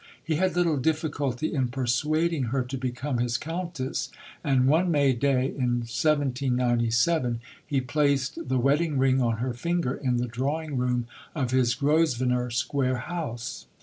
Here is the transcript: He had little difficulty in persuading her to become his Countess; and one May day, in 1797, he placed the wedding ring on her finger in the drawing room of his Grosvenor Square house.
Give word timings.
He 0.23 0.37
had 0.37 0.55
little 0.55 0.77
difficulty 0.77 1.53
in 1.53 1.67
persuading 1.67 2.45
her 2.45 2.63
to 2.63 2.75
become 2.75 3.19
his 3.19 3.37
Countess; 3.37 4.09
and 4.43 4.65
one 4.65 4.89
May 4.89 5.13
day, 5.13 5.45
in 5.45 5.81
1797, 5.81 7.39
he 7.67 7.81
placed 7.81 8.49
the 8.49 8.57
wedding 8.57 8.97
ring 8.97 9.21
on 9.21 9.37
her 9.37 9.53
finger 9.53 9.93
in 9.93 10.17
the 10.17 10.25
drawing 10.25 10.75
room 10.75 11.05
of 11.35 11.51
his 11.51 11.75
Grosvenor 11.75 12.49
Square 12.49 12.97
house. 13.13 13.67